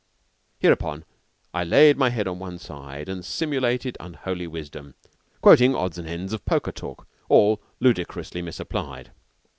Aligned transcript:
Hereupon 0.57 1.05
I 1.53 1.63
laid 1.63 1.95
my 1.95 2.09
head 2.09 2.25
upon 2.25 2.39
one 2.39 2.57
side 2.57 3.07
and 3.07 3.23
simulated 3.23 3.97
unholy 3.99 4.47
wisdom, 4.47 4.95
quoting 5.43 5.75
odds 5.75 5.99
and 5.99 6.07
ends 6.07 6.33
of 6.33 6.43
poker 6.43 6.71
talk, 6.71 7.07
all 7.29 7.61
ludicrously 7.79 8.41
misapplied. 8.41 9.11